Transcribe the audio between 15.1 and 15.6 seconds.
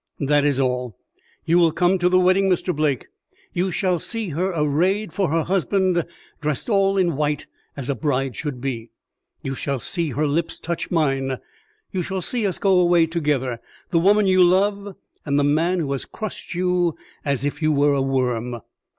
and the